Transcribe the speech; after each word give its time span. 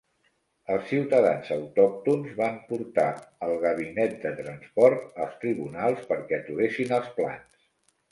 Els 0.75 0.85
ciutadans 0.91 1.49
autòctons 1.55 2.31
van 2.39 2.57
portar 2.69 3.05
el 3.47 3.53
Gabinet 3.65 4.15
de 4.23 4.31
Transport 4.39 5.21
als 5.27 5.37
tribunals 5.45 6.09
perquè 6.13 6.37
aturessin 6.39 6.97
els 6.99 7.13
plans. 7.21 7.69